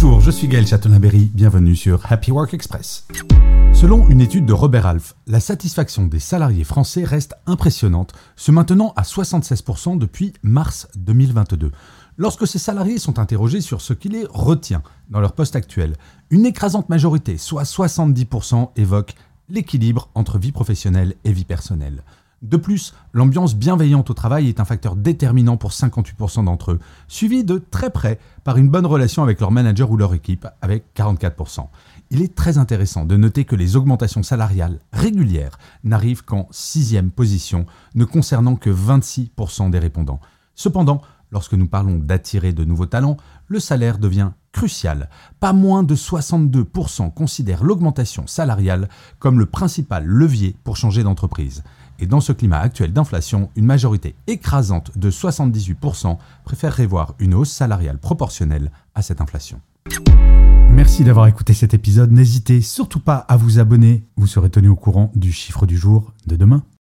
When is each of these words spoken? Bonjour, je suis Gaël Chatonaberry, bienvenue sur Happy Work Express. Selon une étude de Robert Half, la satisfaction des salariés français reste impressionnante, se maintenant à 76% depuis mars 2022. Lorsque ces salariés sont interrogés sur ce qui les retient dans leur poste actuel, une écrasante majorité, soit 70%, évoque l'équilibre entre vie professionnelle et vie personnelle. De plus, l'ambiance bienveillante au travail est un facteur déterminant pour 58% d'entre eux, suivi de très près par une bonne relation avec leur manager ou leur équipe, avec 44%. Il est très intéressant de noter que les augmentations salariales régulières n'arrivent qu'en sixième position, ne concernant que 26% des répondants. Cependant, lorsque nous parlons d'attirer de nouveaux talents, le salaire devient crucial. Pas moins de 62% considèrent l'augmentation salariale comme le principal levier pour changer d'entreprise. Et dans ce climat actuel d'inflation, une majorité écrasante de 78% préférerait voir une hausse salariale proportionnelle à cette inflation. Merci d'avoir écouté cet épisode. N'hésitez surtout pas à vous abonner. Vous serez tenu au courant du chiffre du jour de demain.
Bonjour, 0.00 0.20
je 0.20 0.30
suis 0.30 0.46
Gaël 0.46 0.64
Chatonaberry, 0.64 1.28
bienvenue 1.34 1.74
sur 1.74 2.00
Happy 2.08 2.30
Work 2.30 2.54
Express. 2.54 3.04
Selon 3.72 4.08
une 4.08 4.20
étude 4.20 4.46
de 4.46 4.52
Robert 4.52 4.86
Half, 4.86 5.16
la 5.26 5.40
satisfaction 5.40 6.06
des 6.06 6.20
salariés 6.20 6.62
français 6.62 7.02
reste 7.02 7.34
impressionnante, 7.46 8.12
se 8.36 8.52
maintenant 8.52 8.92
à 8.94 9.02
76% 9.02 9.98
depuis 9.98 10.34
mars 10.44 10.86
2022. 10.94 11.72
Lorsque 12.16 12.46
ces 12.46 12.60
salariés 12.60 13.00
sont 13.00 13.18
interrogés 13.18 13.60
sur 13.60 13.80
ce 13.80 13.92
qui 13.92 14.08
les 14.08 14.24
retient 14.30 14.84
dans 15.10 15.18
leur 15.18 15.32
poste 15.32 15.56
actuel, 15.56 15.96
une 16.30 16.46
écrasante 16.46 16.88
majorité, 16.88 17.36
soit 17.36 17.64
70%, 17.64 18.70
évoque 18.76 19.16
l'équilibre 19.48 20.10
entre 20.14 20.38
vie 20.38 20.52
professionnelle 20.52 21.14
et 21.24 21.32
vie 21.32 21.44
personnelle. 21.44 22.04
De 22.42 22.56
plus, 22.56 22.94
l'ambiance 23.12 23.56
bienveillante 23.56 24.10
au 24.10 24.14
travail 24.14 24.48
est 24.48 24.60
un 24.60 24.64
facteur 24.64 24.94
déterminant 24.94 25.56
pour 25.56 25.72
58% 25.72 26.44
d'entre 26.44 26.72
eux, 26.72 26.78
suivi 27.08 27.42
de 27.42 27.58
très 27.58 27.90
près 27.90 28.20
par 28.44 28.58
une 28.58 28.68
bonne 28.68 28.86
relation 28.86 29.24
avec 29.24 29.40
leur 29.40 29.50
manager 29.50 29.90
ou 29.90 29.96
leur 29.96 30.14
équipe, 30.14 30.46
avec 30.62 30.84
44%. 30.94 31.66
Il 32.10 32.22
est 32.22 32.36
très 32.36 32.56
intéressant 32.56 33.04
de 33.04 33.16
noter 33.16 33.44
que 33.44 33.56
les 33.56 33.74
augmentations 33.74 34.22
salariales 34.22 34.78
régulières 34.92 35.58
n'arrivent 35.82 36.24
qu'en 36.24 36.46
sixième 36.52 37.10
position, 37.10 37.66
ne 37.96 38.04
concernant 38.04 38.54
que 38.54 38.70
26% 38.70 39.70
des 39.70 39.80
répondants. 39.80 40.20
Cependant, 40.54 41.02
lorsque 41.32 41.54
nous 41.54 41.66
parlons 41.66 41.98
d'attirer 41.98 42.52
de 42.52 42.64
nouveaux 42.64 42.86
talents, 42.86 43.16
le 43.48 43.58
salaire 43.58 43.98
devient 43.98 44.30
crucial. 44.52 45.10
Pas 45.40 45.52
moins 45.52 45.82
de 45.82 45.96
62% 45.96 47.12
considèrent 47.12 47.64
l'augmentation 47.64 48.26
salariale 48.28 48.88
comme 49.18 49.40
le 49.40 49.46
principal 49.46 50.04
levier 50.04 50.56
pour 50.62 50.76
changer 50.76 51.02
d'entreprise. 51.02 51.64
Et 51.98 52.06
dans 52.06 52.20
ce 52.20 52.32
climat 52.32 52.58
actuel 52.58 52.92
d'inflation, 52.92 53.50
une 53.56 53.64
majorité 53.64 54.14
écrasante 54.26 54.96
de 54.96 55.10
78% 55.10 56.16
préférerait 56.44 56.86
voir 56.86 57.14
une 57.18 57.34
hausse 57.34 57.50
salariale 57.50 57.98
proportionnelle 57.98 58.70
à 58.94 59.02
cette 59.02 59.20
inflation. 59.20 59.60
Merci 60.70 61.02
d'avoir 61.02 61.26
écouté 61.26 61.54
cet 61.54 61.74
épisode. 61.74 62.12
N'hésitez 62.12 62.60
surtout 62.60 63.00
pas 63.00 63.16
à 63.16 63.36
vous 63.36 63.58
abonner. 63.58 64.04
Vous 64.16 64.28
serez 64.28 64.48
tenu 64.48 64.68
au 64.68 64.76
courant 64.76 65.10
du 65.16 65.32
chiffre 65.32 65.66
du 65.66 65.76
jour 65.76 66.12
de 66.26 66.36
demain. 66.36 66.62